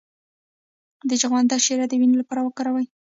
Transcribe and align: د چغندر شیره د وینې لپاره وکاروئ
د 1.09 1.11
چغندر 1.21 1.59
شیره 1.65 1.85
د 1.89 1.93
وینې 1.99 2.15
لپاره 2.21 2.41
وکاروئ 2.43 2.85